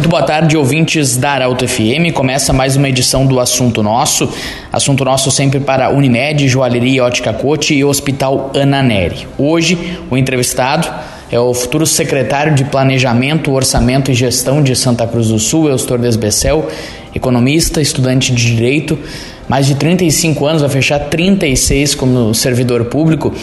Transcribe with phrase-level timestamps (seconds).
[0.00, 2.10] Muito boa tarde, ouvintes da Arauto FM.
[2.14, 4.32] Começa mais uma edição do Assunto Nosso.
[4.72, 9.28] Assunto Nosso sempre para Unimed, Joalheria Ótica Cote e Hospital Ana Neri.
[9.36, 10.88] Hoje, o entrevistado
[11.30, 15.98] é o futuro secretário de Planejamento, Orçamento e Gestão de Santa Cruz do Sul, Eustor
[15.98, 16.66] Desbecel,
[17.14, 18.98] economista, estudante de Direito,
[19.46, 23.34] mais de 35 anos, vai fechar 36 como servidor público.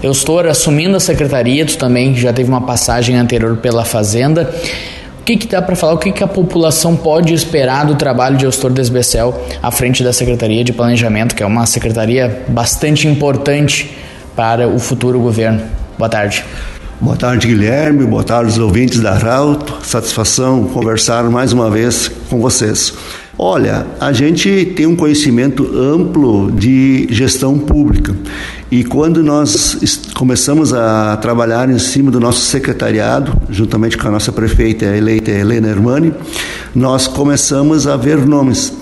[0.00, 4.48] Eustor assumindo a secretaria, tu também já teve uma passagem anterior pela Fazenda
[5.28, 8.46] que, que dá para falar, o que, que a população pode esperar do trabalho de
[8.46, 13.94] Eustor Desbecel à frente da Secretaria de Planejamento, que é uma secretaria bastante importante
[14.34, 15.60] para o futuro governo.
[15.98, 16.44] Boa tarde.
[16.98, 18.06] Boa tarde, Guilherme.
[18.06, 19.78] Boa tarde, os ouvintes da Rauto.
[19.82, 22.94] Satisfação conversar mais uma vez com vocês.
[23.40, 28.12] Olha, a gente tem um conhecimento amplo de gestão pública
[28.68, 34.32] e quando nós começamos a trabalhar em cima do nosso secretariado, juntamente com a nossa
[34.32, 36.12] prefeita eleita Helena Hermani,
[36.74, 38.72] nós começamos a ver nomes.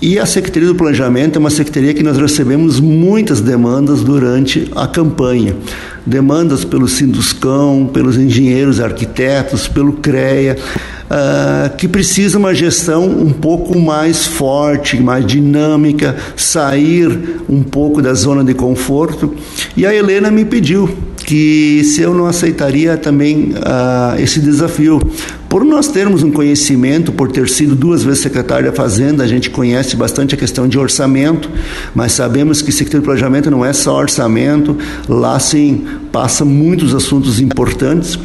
[0.00, 4.86] E a Secretaria do Planejamento é uma secretaria que nós recebemos muitas demandas durante a
[4.86, 5.54] campanha.
[6.06, 10.56] Demandas pelo Sinduscão, pelos engenheiros, arquitetos, pelo CREA,
[11.12, 18.14] uh, que precisa uma gestão um pouco mais forte, mais dinâmica, sair um pouco da
[18.14, 19.34] zona de conforto.
[19.76, 20.88] E a Helena me pediu
[21.24, 25.00] que se eu não aceitaria também uh, esse desafio.
[25.52, 29.50] Por nós termos um conhecimento, por ter sido duas vezes secretário da Fazenda, a gente
[29.50, 31.50] conhece bastante a questão de orçamento,
[31.94, 37.38] mas sabemos que secretário de planejamento não é só orçamento, lá sim passa muitos assuntos
[37.38, 38.18] importantes.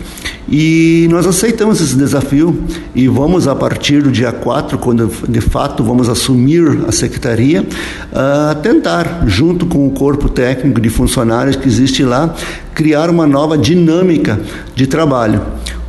[0.48, 2.64] E nós aceitamos esse desafio
[2.96, 8.56] e vamos, a partir do dia 4, quando de fato vamos assumir a secretaria, uh,
[8.62, 12.34] tentar, junto com o corpo técnico de funcionários que existe lá,
[12.74, 14.40] criar uma nova dinâmica
[14.74, 15.42] de trabalho.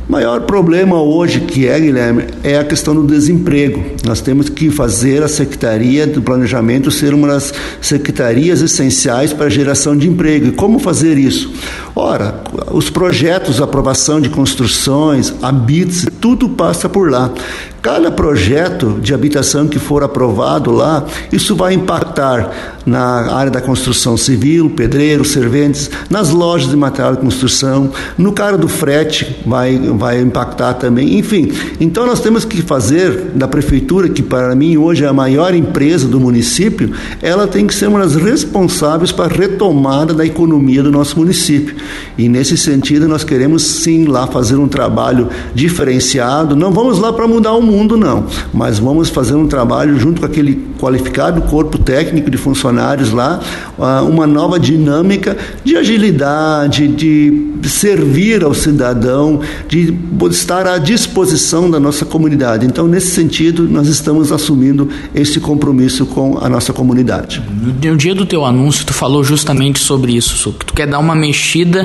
[0.09, 3.85] O maior problema hoje que é, Guilherme, é a questão do desemprego.
[4.03, 9.49] Nós temos que fazer a Secretaria do Planejamento ser uma das secretarias essenciais para a
[9.51, 10.47] geração de emprego.
[10.47, 11.53] E como fazer isso?
[12.01, 12.33] Ora,
[12.71, 17.29] os projetos, aprovação de construções, habits, tudo passa por lá.
[17.81, 24.17] Cada projeto de habitação que for aprovado lá, isso vai impactar na área da construção
[24.17, 30.19] civil, pedreiros, serventes, nas lojas de material de construção, no cara do frete vai, vai
[30.19, 31.51] impactar também, enfim.
[31.79, 36.07] Então nós temos que fazer da prefeitura, que para mim hoje é a maior empresa
[36.07, 40.91] do município, ela tem que ser uma das responsáveis para a retomada da economia do
[40.91, 41.75] nosso município.
[42.17, 47.27] E nesse sentido nós queremos sim lá fazer um trabalho diferenciado, não vamos lá para
[47.27, 48.25] mudar o mundo, não.
[48.53, 53.39] Mas vamos fazer um trabalho junto com aquele qualificado corpo técnico de funcionários lá,
[53.77, 59.93] ah, uma nova dinâmica de agilidade, de servir ao cidadão, de
[60.31, 62.65] estar à disposição da nossa comunidade.
[62.65, 67.41] Então, nesse sentido, nós estamos assumindo esse compromisso com a nossa comunidade.
[67.83, 71.15] No dia do teu anúncio, tu falou justamente sobre isso, que tu quer dar uma
[71.15, 71.78] mexida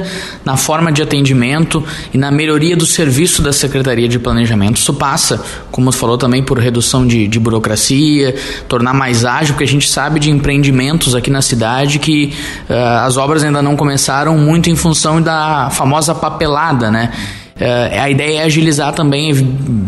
[0.44, 4.76] na forma de atendimento e na melhoria do serviço da Secretaria de Planejamento.
[4.76, 8.34] Isso passa, como tu falou também, por redução de, de burocracia,
[8.68, 12.34] tornar mais ágil, porque a gente sabe de empreendimentos aqui na cidade que
[12.68, 17.10] uh, as obras ainda não começaram muito em função da famosa papelada, né?
[17.56, 19.32] Uh, a ideia é agilizar também,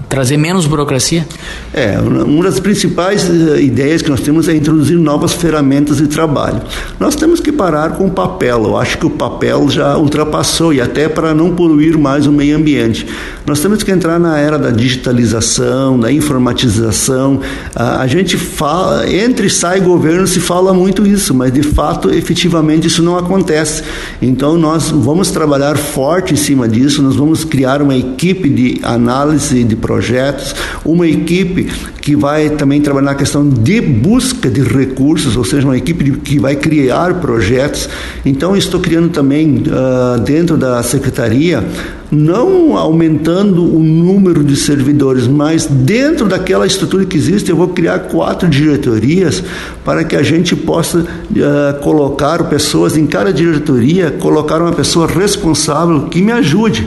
[0.08, 1.26] trazer menos burocracia?
[1.74, 6.62] É, uma das principais eh, ideias que nós temos é introduzir novas ferramentas de trabalho.
[6.98, 8.64] Nós temos que parar com o papel.
[8.64, 12.56] Eu acho que o papel já ultrapassou e até para não poluir mais o meio
[12.56, 13.04] ambiente.
[13.44, 17.40] Nós temos que entrar na era da digitalização, da informatização.
[17.74, 22.10] A, a gente fala, entre e sai governo se fala muito isso, mas de fato,
[22.10, 23.82] efetivamente, isso não acontece.
[24.22, 29.64] Então nós vamos trabalhar forte em cima disso, nós vamos criar uma equipe de análise
[29.64, 30.54] de projetos,
[30.84, 31.64] uma equipe
[32.02, 36.12] que vai também trabalhar na questão de busca de recursos, ou seja, uma equipe de,
[36.18, 37.88] que vai criar projetos.
[38.26, 41.64] Então, estou criando também uh, dentro da secretaria
[42.10, 47.98] não aumentando o número de servidores, mas dentro daquela estrutura que existe, eu vou criar
[48.00, 49.42] quatro diretorias
[49.84, 56.02] para que a gente possa uh, colocar pessoas em cada diretoria, colocar uma pessoa responsável
[56.02, 56.86] que me ajude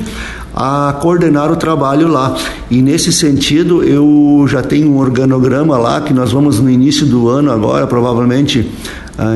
[0.60, 2.36] a coordenar o trabalho lá.
[2.70, 7.30] E nesse sentido, eu já tenho um organograma lá que nós vamos no início do
[7.30, 8.70] ano agora, provavelmente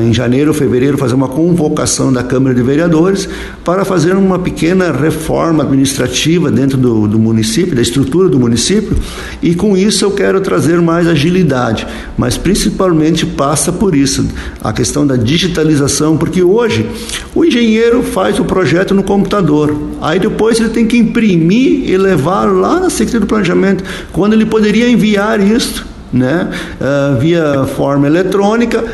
[0.02, 3.28] em janeiro ou fevereiro, fazer uma convocação da Câmara de Vereadores
[3.64, 8.96] para fazer uma pequena reforma administrativa dentro do, do município, da estrutura do município,
[9.42, 11.86] e com isso eu quero trazer mais agilidade,
[12.16, 14.26] mas principalmente passa por isso,
[14.62, 16.88] a questão da digitalização, porque hoje
[17.34, 22.44] o engenheiro faz o projeto no computador, aí depois ele tem que imprimir e levar
[22.44, 26.48] lá na Secretaria do Planejamento, quando ele poderia enviar isso né,
[26.80, 28.84] uh, via forma eletrônica.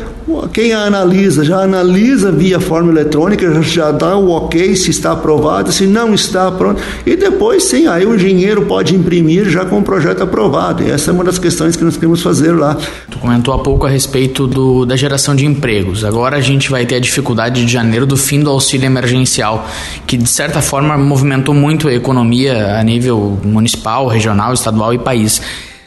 [0.53, 5.85] Quem analisa, já analisa via forma eletrônica, já dá o ok se está aprovado, se
[5.85, 6.81] não está pronto.
[7.05, 10.83] E depois, sim, aí o engenheiro pode imprimir já com o projeto aprovado.
[10.83, 12.77] E essa é uma das questões que nós queremos fazer lá.
[13.09, 16.03] Tu comentou há pouco a respeito do, da geração de empregos.
[16.03, 19.67] Agora a gente vai ter a dificuldade de janeiro do fim do auxílio emergencial,
[20.05, 25.41] que de certa forma movimentou muito a economia a nível municipal, regional, estadual e país.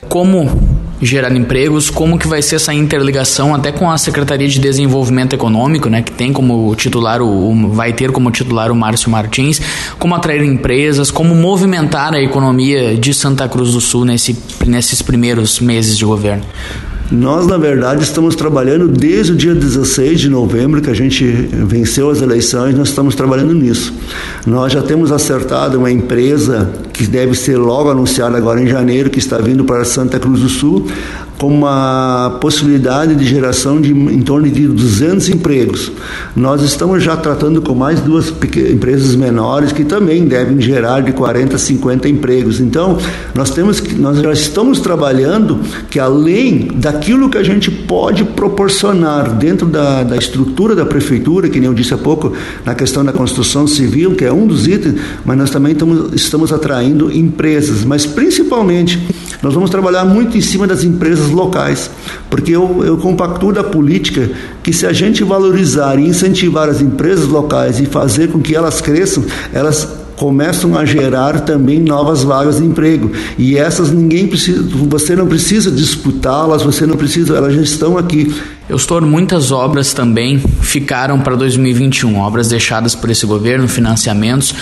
[0.08, 5.34] Como gerar empregos, como que vai ser essa interligação até com a Secretaria de Desenvolvimento
[5.34, 9.60] Econômico, né, que tem como titular o, o vai ter como titular o Márcio Martins,
[9.98, 14.36] como atrair empresas, como movimentar a economia de Santa Cruz do Sul nesse,
[14.66, 16.44] nesses primeiros meses de governo.
[17.10, 22.08] Nós, na verdade, estamos trabalhando desde o dia 16 de novembro, que a gente venceu
[22.08, 23.92] as eleições, nós estamos trabalhando nisso.
[24.46, 29.18] Nós já temos acertado uma empresa que deve ser logo anunciada agora em janeiro, que
[29.18, 30.86] está vindo para Santa Cruz do Sul,
[31.38, 35.90] com uma possibilidade de geração de em torno de 200 empregos.
[36.36, 38.32] Nós estamos já tratando com mais duas
[38.72, 42.60] empresas menores que também devem gerar de 40 a 50 empregos.
[42.60, 42.96] Então,
[43.34, 45.58] nós temos que nós já estamos trabalhando
[45.90, 51.58] que além daquilo que a gente pode proporcionar dentro da, da estrutura da prefeitura, que
[51.58, 52.32] nem eu disse há pouco,
[52.64, 56.52] na questão da construção civil, que é um dos itens, mas nós também estamos, estamos
[56.52, 59.00] atraindo empresas, mas principalmente
[59.42, 61.90] nós vamos trabalhar muito em cima das empresas locais,
[62.30, 64.30] porque eu, eu compactuo da política
[64.62, 68.80] que se a gente valorizar e incentivar as empresas locais e fazer com que elas
[68.80, 73.10] cresçam, elas começam a gerar também novas vagas de emprego.
[73.38, 78.34] E essas ninguém precisa, você não precisa disputá-las, você não precisa, elas já estão aqui.
[78.66, 84.54] Eustor, muitas obras também ficaram para 2021, obras deixadas por esse governo, financiamentos.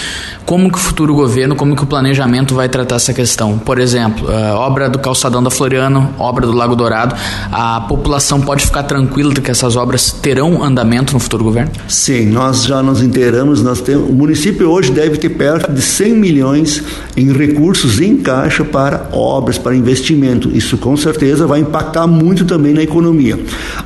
[0.45, 3.59] Como que o futuro governo, como que o planejamento vai tratar essa questão?
[3.59, 7.15] Por exemplo, a obra do Calçadão da Floriano, obra do Lago Dourado,
[7.53, 11.71] a população pode ficar tranquila de que essas obras terão andamento no futuro governo?
[11.87, 16.15] Sim, nós já nos inteiramos, nós temos, o município hoje deve ter perto de 100
[16.15, 16.85] milhões
[17.17, 20.49] em recursos em caixa para obras, para investimento.
[20.57, 23.37] Isso com certeza vai impactar muito também na economia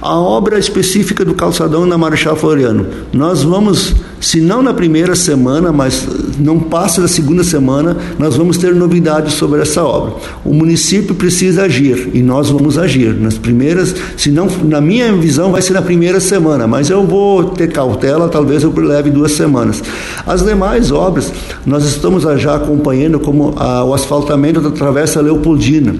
[0.02, 2.86] a obra específica do calçadão na Marechal Floriano.
[3.10, 6.06] Nós vamos, se não na primeira semana, mas
[6.38, 10.14] não passa da segunda semana, nós vamos ter novidades sobre essa obra.
[10.44, 13.14] O município precisa agir e nós vamos agir.
[13.14, 17.44] Nas primeiras, se não, na minha visão, vai ser na primeira semana, mas eu vou
[17.44, 19.82] ter cautela, talvez eu leve duas semanas.
[20.26, 21.32] As demais obras,
[21.64, 25.94] nós estamos já acompanhando como a, o asfaltamento da Travessa Leopoldina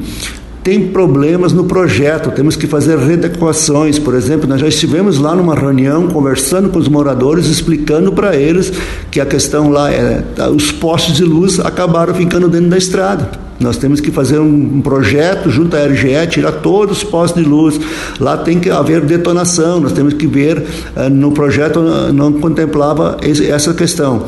[0.66, 4.00] tem problemas no projeto, temos que fazer readequações.
[4.00, 8.72] Por exemplo, nós já estivemos lá numa reunião conversando com os moradores, explicando para eles
[9.08, 13.30] que a questão lá é os postes de luz acabaram ficando dentro da estrada.
[13.60, 17.78] Nós temos que fazer um, projeto junto à RGE, tirar todos os postes de luz.
[18.18, 19.78] Lá tem que haver detonação.
[19.78, 21.80] Nós temos que ver uh, no projeto
[22.12, 24.24] não contemplava essa questão.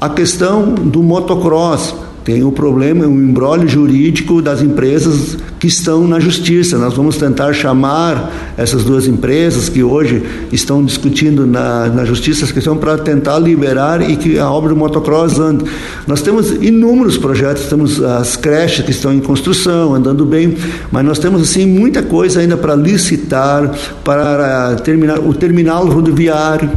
[0.00, 6.20] A questão do motocross tem o problema, o embrólio jurídico das empresas que estão na
[6.20, 6.78] justiça.
[6.78, 10.22] Nós vamos tentar chamar essas duas empresas que hoje
[10.52, 14.76] estão discutindo na, na justiça essa questão para tentar liberar e que a obra do
[14.76, 15.64] motocross ande.
[16.06, 20.56] Nós temos inúmeros projetos, temos as creches que estão em construção, andando bem,
[20.92, 23.70] mas nós temos assim muita coisa ainda para licitar,
[24.04, 26.70] para terminar o terminal rodoviário.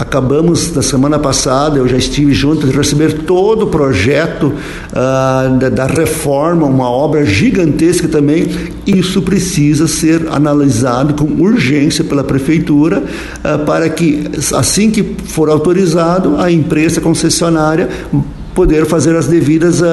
[0.00, 5.68] Acabamos na semana passada, eu já estive junto de receber todo o projeto uh, da,
[5.68, 8.48] da reforma, uma obra gigantesca também.
[8.86, 13.02] Isso precisa ser analisado com urgência pela prefeitura
[13.44, 17.86] uh, para que, assim que for autorizado, a empresa concessionária
[18.54, 19.84] poder fazer as devidas uh,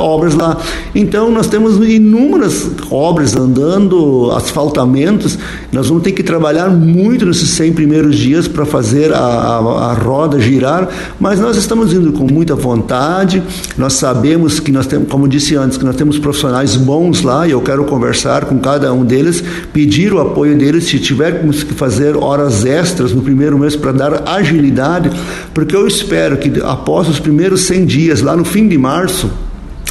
[0.00, 0.56] obras lá.
[0.94, 5.38] Então, nós temos inúmeras obras andando, asfaltamentos,
[5.72, 9.94] nós vamos ter que trabalhar muito nesses 100 primeiros dias para fazer a, a, a,
[9.94, 10.88] roda girar,
[11.20, 13.42] mas nós estamos indo com muita vontade,
[13.76, 17.50] nós sabemos que nós temos, como disse antes, que nós temos profissionais bons lá e
[17.50, 20.84] eu quero conversar com cada um deles, pedir o apoio deles.
[20.84, 25.10] Se tivermos que fazer horas extras no primeiro mês para dar agilidade,
[25.52, 29.28] porque eu espero que após os primeiros 100 dias dias, lá no fim de março,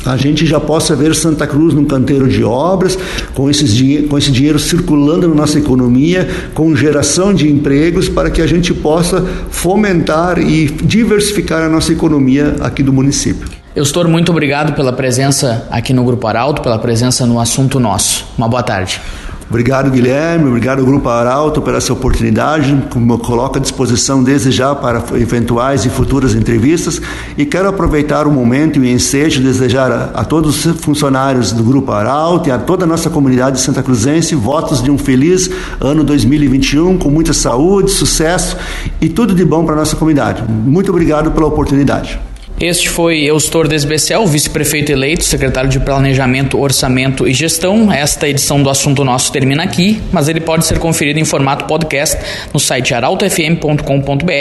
[0.05, 2.97] a gente já possa ver Santa Cruz num canteiro de obras,
[3.33, 8.41] com, esses, com esse dinheiro circulando na nossa economia, com geração de empregos, para que
[8.41, 13.49] a gente possa fomentar e diversificar a nossa economia aqui do município.
[13.75, 18.25] Eustor, muito obrigado pela presença aqui no Grupo Arauto, pela presença no assunto nosso.
[18.37, 19.01] Uma boa tarde.
[19.49, 20.49] Obrigado, Guilherme.
[20.49, 22.77] Obrigado, Grupo Arauto, por essa oportunidade.
[22.89, 27.01] Como eu coloco à disposição desde já para eventuais e futuras entrevistas.
[27.37, 31.53] E quero aproveitar o momento e o ensejo de desejar a, a todos os funcionários
[31.53, 35.49] do Grupo Arauto e a toda a nossa comunidade santa cruzense votos de um feliz
[35.79, 38.57] ano 2021, com muita saúde, sucesso
[38.99, 40.43] e tudo de bom para a nossa comunidade.
[40.47, 42.19] Muito obrigado pela oportunidade.
[42.59, 47.91] Este foi Eustor Desbecel, vice-prefeito eleito, secretário de Planejamento, Orçamento e Gestão.
[47.91, 52.17] Esta edição do Assunto Nosso termina aqui, mas ele pode ser conferido em formato podcast
[52.51, 54.31] no site arautofm.com.br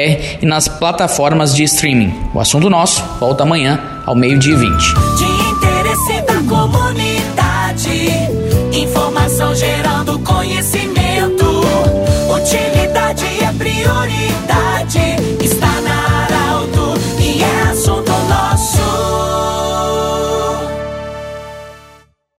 [0.40, 2.14] e nas plataformas de streaming.
[2.35, 4.94] O Assunto Nosso volta amanhã ao meio-dia e 20.
[5.18, 7.90] De interesse da comunidade,
[8.73, 11.44] informação gerando conhecimento,
[12.35, 15.36] utilidade é prioridade